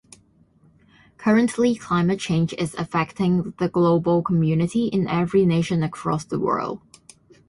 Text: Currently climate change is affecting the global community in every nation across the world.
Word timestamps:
Currently 1.19 1.75
climate 1.75 2.19
change 2.19 2.53
is 2.53 2.73
affecting 2.73 3.53
the 3.59 3.69
global 3.69 4.23
community 4.23 4.87
in 4.87 5.07
every 5.07 5.45
nation 5.45 5.83
across 5.83 6.25
the 6.25 6.39
world. 6.39 6.81